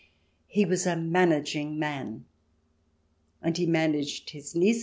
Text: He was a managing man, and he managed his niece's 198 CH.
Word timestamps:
He 0.47 0.65
was 0.65 0.87
a 0.87 0.95
managing 0.95 1.77
man, 1.77 2.25
and 3.39 3.55
he 3.55 3.67
managed 3.67 4.31
his 4.31 4.55
niece's 4.55 4.55
198 4.55 4.77
CH. 4.77 4.79